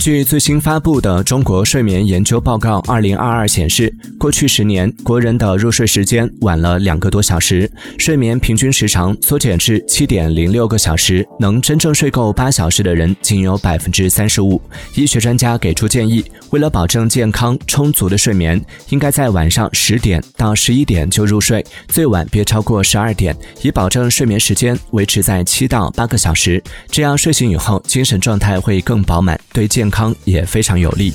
[0.00, 14.58] 据最新发布的《中国睡眠研究报告（二零二二）》显示，过去十年，国人的入睡时间晚了两个多小时，睡眠平均时长缩减至七点零六个小时，能真正睡够八小时的人仅有百分之三十五。
[14.94, 18.58] 医学专家给出建议，为了保证健康充足的睡眠，
[18.88, 26.62] 应该在晚上十点到十一点就入睡，最晚别超过十二点，以保证睡眠时间维持在七到八个小时。
[26.88, 29.89] 这样睡醒以后，精神状态会更饱满，对健。
[29.90, 31.12] 康也非常有利。